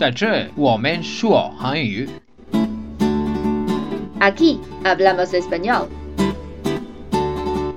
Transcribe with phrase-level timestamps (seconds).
[0.00, 2.08] 在这我们说韩语。
[4.20, 5.88] Aquí hablamos español.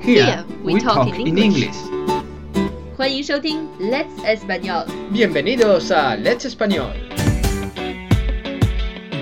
[0.02, 1.76] Here we talk in English.
[2.97, 4.86] 欢迎收听 Let's Español。
[5.11, 6.91] Bienvenidos a Let's Español.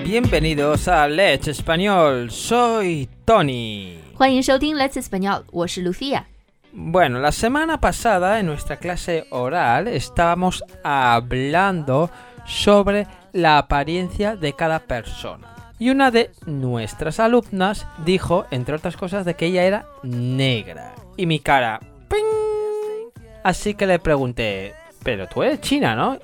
[0.03, 3.97] Bienvenidos a Let's Español, soy Tony.
[4.15, 6.23] 欢迎收听 Let's Español，我是 Lucia。
[6.73, 12.09] Bueno, la semana pasada en nuestra clase oral estábamos hablando
[12.44, 15.48] sobre la apariencia de cada persona.
[15.78, 20.94] Y una de nuestras alumnas dijo, entre otras cosas, de que ella era negra.
[21.16, 21.80] Y mi cara...
[22.08, 23.10] ¡ping!
[23.42, 26.18] Así que le pregunté, pero tú eres china, ¿no?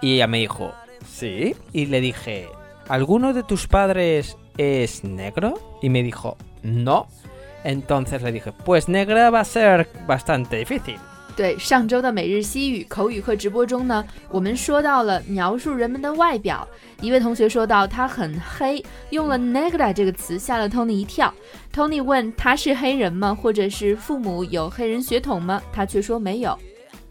[0.00, 0.72] Y ella me dijo,
[1.06, 1.54] sí.
[1.72, 2.48] Y le dije,
[2.88, 5.78] ¿alguno de tus padres es negro?
[5.82, 7.08] Y me dijo, no.
[7.64, 10.98] Entonces le dije, pues negra va a ser bastante difícil.
[11.34, 16.66] 对，上周的每日西语口语课直播中呢，我们说到了描述人们的外表。
[17.00, 21.32] 一位同学说到他很黑，用了 negra 这个词，吓了 Tony 一跳。
[21.74, 23.34] Tony 问他是黑人吗？
[23.34, 25.62] 或者是父母有黑人血统吗？
[25.72, 26.58] 他却说没有。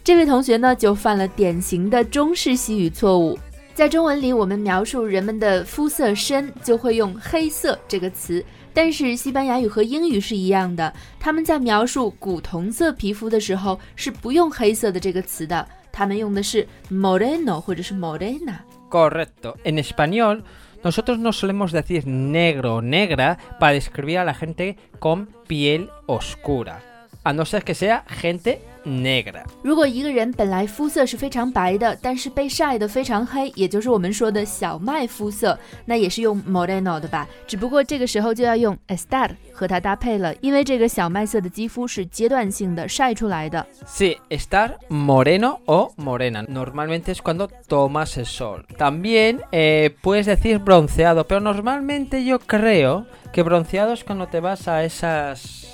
[0.03, 3.38] 这位同学呢，就犯了典型的中式西语错误。
[3.81, 8.45] 在中文里，我们描述人们的肤色深，就会用黑色这个词。
[8.75, 18.59] 但是西班牙语和英语是一样的，他们在描述古铜色皮肤的时候是不用黑色的这个词的，他们用的是 moreno 或者是 morena。
[18.91, 19.55] Correcto.
[19.63, 20.43] En español,
[20.83, 26.83] nosotros no solemos decir negro o negra para describir a la gente con piel oscura.
[27.22, 29.42] A no ser que sea gente negra.
[29.60, 37.27] 如果一个人本来肤色是非常白的，但是被晒得非常黑，也就是我们说的小麦肤色，那也是用 moreno 的吧？
[37.48, 43.66] 只不过这个时候就要用 estar 和它搭配了，因为这个小麦色的肌肤是阶段性的晒出来的。
[43.88, 46.44] Sí, estar moreno o morena.
[46.46, 48.64] Normalmente es cuando tomas el sol.
[48.78, 54.69] También eh, puedes decir bronceado, pero normalmente yo creo que bronceado es cuando te vas
[54.69, 55.66] a esas...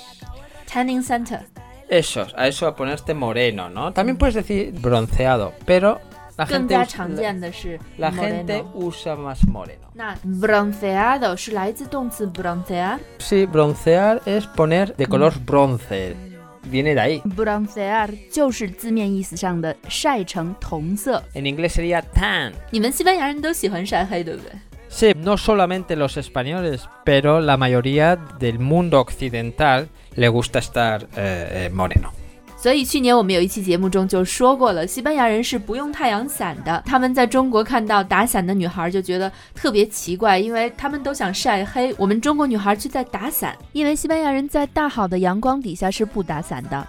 [0.72, 1.46] Tanning Center.
[1.88, 3.92] Eso, a eso a ponerte moreno, ¿no?
[3.92, 6.00] También puedes decir bronceado, pero
[6.36, 6.86] la gente, la,
[7.96, 9.88] la gente usa más moreno.
[10.22, 11.34] bronceado
[12.26, 13.00] broncear?
[13.18, 16.14] Sí, broncear es poner de color bronce.
[16.64, 17.22] Viene de ahí.
[17.24, 18.12] Broncear
[21.32, 22.52] En inglés sería tan.
[24.97, 26.63] 你们西班牙人都喜欢晒黑，对不对？
[26.73, 31.67] Sí, no solamente los españoles, pero la mayoría del mundo occidental le gusta estar eh,
[31.67, 32.11] eh, moreno.
[32.55, 36.81] 所以去年我们有一期节目中就说过了，西班牙人是不用太阳伞的。
[36.85, 43.53] 他们在中国看到打伞的女孩就觉得特别奇怪，因为他们都想晒黑，我们中国女孩却在打伞。
[43.73, 46.87] 因为西班牙人在大好的阳光底下是不打伞的。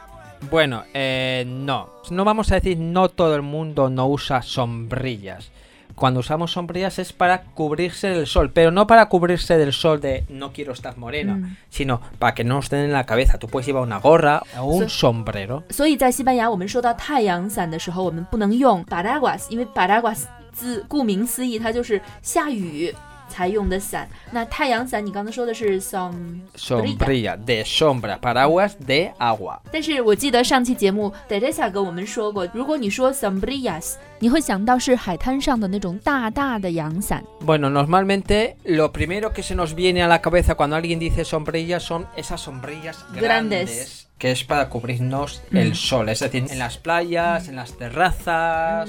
[0.49, 1.89] Bueno, eh, no.
[2.11, 5.47] No vamos a decir no todo el mundo no usa sombrillas.
[5.95, 10.25] Cuando usamos sombrillas es para cubrirse del sol, pero no para cubrirse del sol de
[10.29, 11.57] no quiero estar moreno, Mm.
[11.71, 13.39] sino para que no nos den en la cabeza.
[13.39, 15.63] Tú puedes llevar una gorra o un So- sombrero.
[15.71, 22.93] 所以在西班牙，我们说到太阳伞的时候，我们不能用 paraguas，因为 paraguas 字顾名思义，它就是下雨
[23.29, 24.09] 才用的伞。
[24.31, 26.13] 那太阳伞，你刚才说的是 som。
[26.57, 29.59] Sombrilla, de sombra, paraguas de agua.
[29.73, 37.25] 但是我记得上期节目 Teresa 跟我们说过，如果你说 sombrillas，你会想到是海滩上的那种大大的阳伞。
[37.45, 41.83] Bueno, normalmente lo primero que se nos viene a la cabeza cuando alguien dice sombrillas
[41.83, 43.21] son esas sombrillas Grandes.
[43.21, 45.57] grandes, que es para cubrirnos Mm.
[45.57, 48.89] el sol, es decir, en las playas, en las terrazas.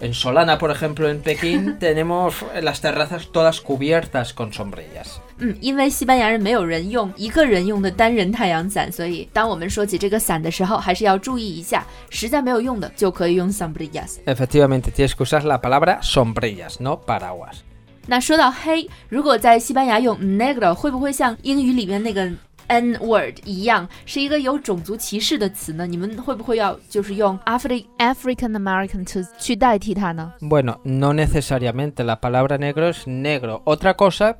[0.00, 5.20] En Solana, por ejemplo, en Pekín, tenemos las terrazas todas cubiertas con sombrillas.
[5.38, 14.16] 嗯，因为西班牙人没有人用一个人用的单人太阳伞，所以当我们说起这个伞的时候，还是要注意一下，实在没有用的就可以用 sombrillas。
[14.26, 17.60] Efectivamente, tienes que usar la palabra sombrillas, no paraguas.
[18.06, 22.30] 那说到黑，如果在西班牙用 negro，会不会像英语里面那个
[22.70, 25.86] n word 一样，是一个有种族歧视的词呢？
[25.86, 30.32] 你们会不会要就是用 Afri African American to 去代替它呢？
[30.40, 32.02] Bueno, no necesariamente.
[32.02, 33.62] La palabra negro es negro.
[33.64, 34.36] Otra cosa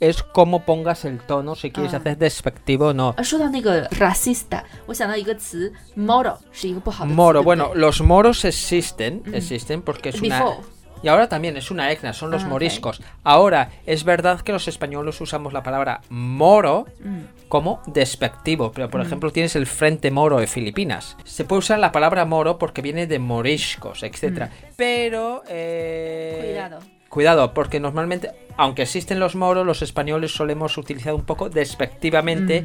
[0.00, 1.98] es cómo pongas el tono, si quieres Ah.
[1.98, 3.14] hacer despectivo o no.
[3.16, 7.16] 啊，说到那个 racista，我想到一个词 moro，是一个不好的词。
[7.16, 9.34] Moro, 对不对 bueno, los moros existen, Mm.
[9.34, 10.54] existen porque es una...
[11.03, 13.01] y ahora también es una etnia, son los Ah, moriscos.
[13.23, 17.19] Ahora, es verdad que los españoles usamos la palabra moro Mm.
[17.49, 21.17] como despectivo, pero por ejemplo tienes el Frente Moro de Filipinas.
[21.25, 24.47] Se puede usar la palabra moro porque viene de moriscos, etc.
[24.77, 25.43] Pero...
[25.49, 26.79] eh, Cuidado.
[27.09, 32.63] Cuidado, porque normalmente, aunque existen los moros, los españoles solemos utilizar un poco despectivamente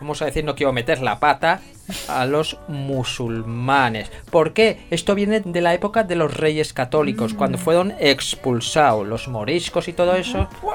[0.00, 1.60] vamos a decir, no quiero meter la pata
[2.08, 4.10] a los musulmanes.
[4.30, 4.86] ¿Por qué?
[4.90, 9.92] Esto viene de la época de los reyes católicos, cuando fueron expulsados los moriscos y
[9.92, 10.48] todo eso.
[10.62, 10.74] ¡Wow!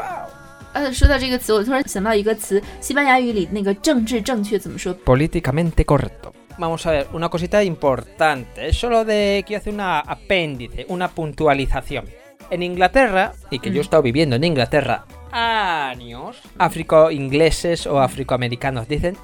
[0.73, 4.95] 呃，说到这个词，我突然想到一个词，西班牙语里那个政治正确怎么说？
[5.03, 6.33] políticamente correcto.
[6.57, 8.67] Vamos a ver, una cosita importante.
[8.67, 9.43] Es solo de.
[9.45, 12.05] Quiero hacer una apéndice, una puntualización.
[12.49, 15.05] En Inglaterra, y que yo he estado viviendo en Inglaterra
[15.36, 19.16] años, afroingleses o afroamericanos dicen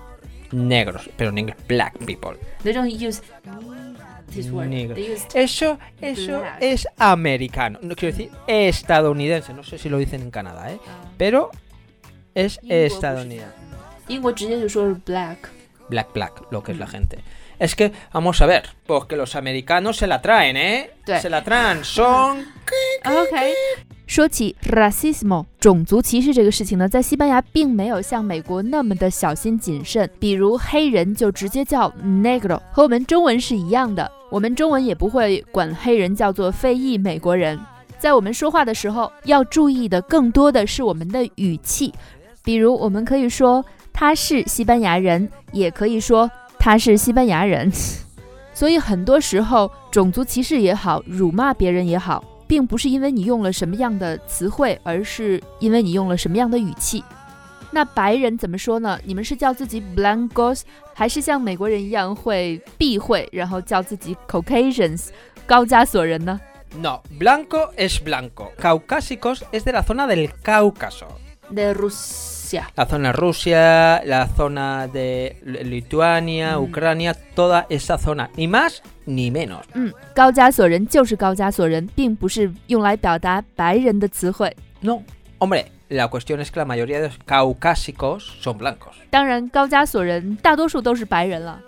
[0.53, 2.38] negros, pero en inglés black people.
[2.62, 3.23] They don't use
[4.35, 4.69] this word.
[4.69, 4.97] Negro.
[5.35, 7.79] Eso eso es americano.
[7.82, 9.55] No quiero decir estadounidense.
[9.55, 10.79] No sé si lo dicen en Canadá, ¿eh?
[10.87, 11.05] Ah.
[11.17, 11.50] Pero
[12.35, 12.93] es pues.
[12.93, 13.55] estadounidense.
[15.06, 15.50] black.
[15.88, 16.91] Black, black, lo que es la mm.
[16.91, 17.19] gente.
[17.58, 20.91] Es que, vamos a ver, porque los americanos se la traen, ¿eh?
[21.20, 22.41] Se la traen, son...
[22.41, 23.38] ok.
[24.12, 34.12] 说起 racismo 种族歧视这个事情呢，在西班牙并没有像美国那么的小心谨慎，比如黑人就直接叫 negro，和我们中文是一样的。
[34.31, 37.59] 我们中文也不会管黑人叫做非裔美国人。
[37.99, 41.91] 在我们说话的时候，要注意的更多的是我们的语气，
[42.44, 47.73] 比如我们可以说他是西班牙人，也可以说他是西班牙人。
[48.53, 57.02] 所以很多时候，种族歧视也好，辱骂别人也好，并不是因为你用了什么样的词汇，而是因为你用了什么样的语气。
[57.70, 59.00] 那白人怎么说呢？
[59.06, 60.60] 你们是叫自己 blancos，
[60.93, 65.06] 还是像美国人一样会避讳，然后叫自己 Caucasians
[65.46, 66.38] 高加索人呢
[66.76, 68.50] No, blanco es blanco.
[68.60, 71.72] Caucásicos es de la zona del Cáucaso.？De
[72.51, 72.69] Rusia。
[72.75, 76.63] La zona Rusia, la zona de Li- Lituania, Mm.
[76.63, 78.30] Ucrania, toda esa zona.
[78.36, 79.63] Ni más ni menos.
[79.74, 84.56] 嗯，高加索人就是高加索人，并不是用来表达白人的词汇。
[84.81, 85.04] No.
[85.39, 88.95] Hombre, la cuestión es que la mayoría de los caucásicos son blancos.
[89.12, 91.62] 当然，高加索人大多数都是白人了。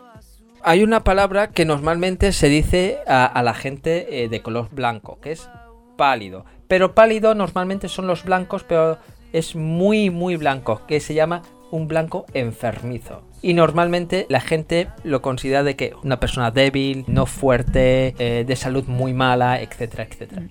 [0.62, 5.18] Hay una palabra que normalmente se dice a, a la gente eh, de color blanco,
[5.22, 5.50] que es
[5.98, 6.46] pálido.
[6.68, 8.98] Pero pálido normalmente son los blancos, pero
[9.35, 13.23] es muy muy blanco, que se llama un blanco enfermizo.
[13.43, 18.57] Y normalmente la gente lo considera de que una persona débil, no fuerte, eh, de
[18.57, 20.45] salud muy mala, etcétera, etcétera.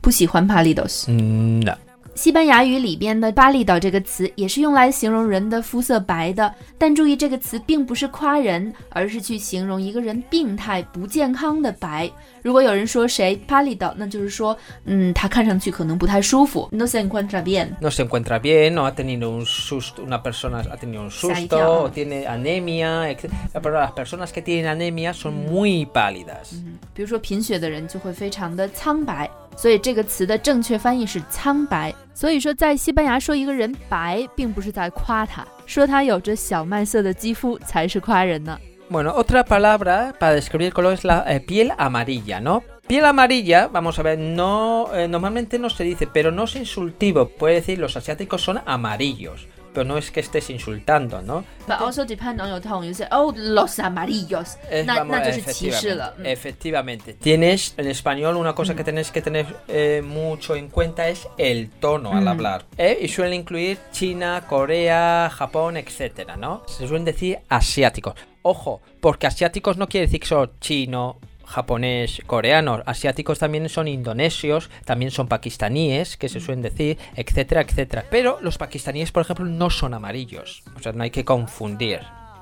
[1.07, 1.92] Mm, no.
[2.15, 12.09] 西班牙语里边的“巴厘岛”这个词也是用来形容人的肤色白的，但注意这个词并不是夸人，而是去形容一个人病态、不健康的白。
[12.43, 14.55] 如果有人说谁“巴厘岛”，那就是说，
[14.85, 16.69] 嗯，他看上去可能不太舒服。
[16.71, 17.69] No se encuentra bien。
[17.81, 21.89] No se encuentra bien, No ha tenido un susto, una persona ha tenido un susto, o
[21.89, 23.15] tiene anemia.
[23.53, 26.53] Pero las personas que tienen anemia son muy pálidas.
[26.53, 31.93] 嗯，比如说贫血的人就会非常的苍白，所以这个词的正确翻译是苍白。
[32.13, 38.57] 所以说，在西班牙说一个人白，并不是在夸他，说他有着小麦色的肌肤才是夸人呢。
[38.89, 42.61] Bueno, otra palabra para describir el color es la eh, piel amarilla, ¿no?
[42.87, 47.27] Piel amarilla, vamos a ver, no eh, normalmente no se dice, pero no es insultivo.
[47.27, 51.43] Puede decir los asiáticos son amarillos, pero no es que estés insultando, ¿no?
[51.67, 52.87] But also depend on your tone.
[52.87, 54.57] You oh, los amarillos.
[54.69, 56.25] Es, na, vamos, na efectivamente, mm.
[56.25, 57.13] efectivamente.
[57.15, 58.85] Tienes, en español, una cosa que mm.
[58.85, 62.27] tenéis que tener eh, mucho en cuenta es el tono al mm.
[62.27, 62.65] hablar.
[62.77, 62.99] ¿eh?
[63.01, 66.63] Y suelen incluir China, Corea, Japón, etcétera, ¿no?
[66.67, 68.15] Se suelen decir asiáticos.
[68.43, 72.82] Ojo, porque asiáticos no quiere decir que son chino, japonés, coreanos.
[72.86, 78.04] Asiáticos también son indonesios, también son pakistaníes, que se suelen decir, etcétera, etcétera.
[78.10, 80.62] Pero los pakistaníes, por ejemplo, no son amarillos.
[80.76, 82.00] O sea, no hay que confundir.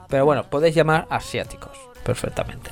[0.09, 2.71] Pero bueno, podéis llamar asiáticos perfectamente.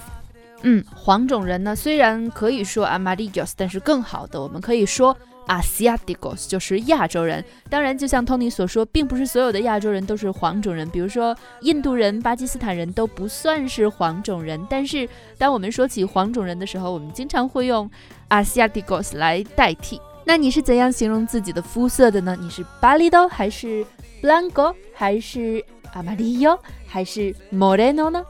[0.63, 5.17] 嗯，黄种人呢，虽然可以说 amarillos，但是更好的，我们可以说
[5.50, 7.44] asiáticos，就是亚洲人。
[7.70, 14.66] 当然，就像 Tony 所说，并不是所有的亚洲人都是黄种人，比如说印度人、巴基斯坦人都不算是黄种人。
[14.70, 17.90] 但是，当我们说起黄种人的时候，我们经常会用
[18.30, 20.00] asiáticos 来代替。
[20.24, 22.38] 那你是怎样形容自己的肤色的呢？
[22.40, 23.84] 你是 pálido 还是
[24.22, 25.66] blanco 还是
[25.96, 28.24] amarillo 还是 moreno 呢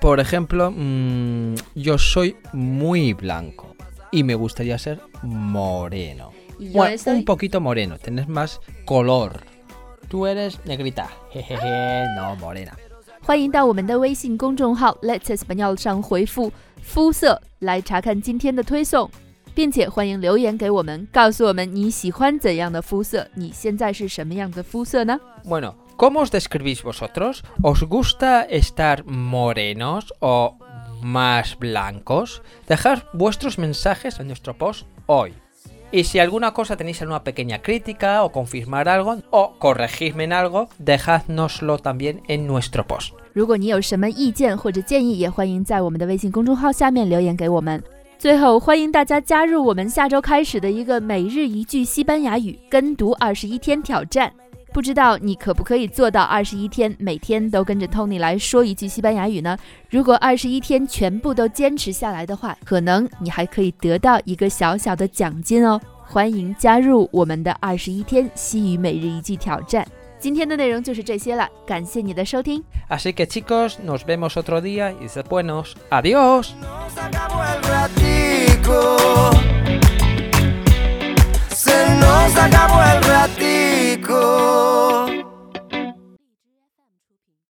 [0.00, 3.74] ？Por ejemplo, mm, yo soy muy blanco
[4.12, 6.30] y me gustaría ser moreno.
[6.59, 9.41] Bueno, un poquito moreno, tenés más color.
[10.07, 12.73] Tú eres negrita, jejeje, no morena.
[13.21, 16.51] 欢迎到我们的微信公众号 Let's Español 上回复“
[16.83, 19.09] 肤色”来查看今天的推送，
[19.55, 25.19] 并且欢迎留言给我们，告诉我们你喜欢怎样的肤色，你现在是什么样的肤色呢？
[25.43, 27.41] Bueno, ¿cómo os describís vosotros?
[27.63, 30.57] ¿Os gusta estar morenos o
[31.01, 32.43] más blancos?
[32.67, 35.33] Dejad vuestros mensajes en nuestro post hoy.
[35.91, 40.67] Y si alguna cosa tenéis alguna pequeña crítica o confirmar algo o corregirme en algo,
[40.77, 43.13] dejádnoslo también en nuestro post.
[43.33, 47.81] 如果你有什么意见或者建议，也欢迎在我们的微信公众号下面留言给我们。
[48.17, 54.31] 最后，欢迎大家加入我们下周开始的一个每日一句西班牙语跟读二十一天挑战。
[54.72, 59.58] 不知道你可不可以做到二十一天，每天都跟着 Tony 来说一句西班牙语呢？
[59.88, 65.80] 如果二十一天全部都坚持下来的话，可能你还可以得到一个小小的奖金哦！
[66.06, 69.84] 欢迎加入我们的二十一天西语每日一句挑战。
[70.20, 72.62] 今天的内容就是这些了，感谢你的收听。
[72.88, 75.74] Así que chicos, nos vemos otro día y se buenos.
[75.90, 76.52] Adiós.
[84.22, 85.19] Oh.